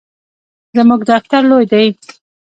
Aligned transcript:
زموږ 0.75 1.01
دفتر 1.11 1.41
لوی 1.49 1.65
دی 1.71 1.85